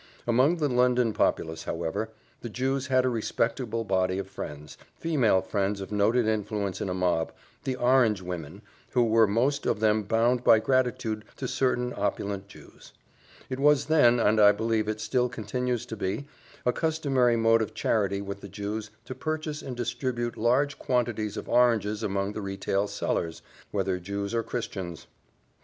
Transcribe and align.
Among 0.25 0.57
the 0.57 0.67
London 0.67 1.13
populace, 1.13 1.65
however, 1.65 2.09
the 2.39 2.49
Jews 2.49 2.87
had 2.87 3.05
a 3.05 3.09
respectable 3.09 3.83
body 3.83 4.17
of 4.17 4.27
friends, 4.27 4.75
female 4.95 5.43
friends 5.43 5.79
of 5.79 5.91
noted 5.91 6.25
influence 6.27 6.81
in 6.81 6.89
a 6.89 6.93
mob 6.95 7.31
the 7.65 7.75
orange 7.75 8.19
women 8.19 8.63
who 8.93 9.03
were 9.03 9.27
most 9.27 9.67
of 9.67 9.79
them 9.79 10.01
bound 10.01 10.43
by 10.43 10.57
gratitude 10.57 11.23
to 11.35 11.47
certain 11.47 11.93
opulent 11.95 12.47
Jews. 12.47 12.93
It 13.47 13.59
was 13.59 13.85
then, 13.85 14.19
and 14.19 14.39
I 14.41 14.51
believe 14.53 14.87
it 14.87 14.99
still 14.99 15.29
continues 15.29 15.85
to 15.85 15.95
be, 15.95 16.25
a 16.65 16.73
customary 16.73 17.35
mode 17.35 17.61
of 17.61 17.75
charity 17.75 18.23
with 18.23 18.41
the 18.41 18.49
Jews 18.49 18.89
to 19.05 19.13
purchase 19.13 19.61
and 19.61 19.77
distribute 19.77 20.35
large 20.35 20.79
quantities 20.79 21.37
of 21.37 21.47
oranges 21.47 22.01
among 22.01 22.33
the 22.33 22.41
retail 22.41 22.87
sellers, 22.87 23.43
whether 23.69 23.99
Jews 23.99 24.33
or 24.33 24.41
Christians. 24.41 25.05